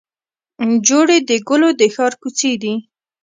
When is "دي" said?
2.61-2.73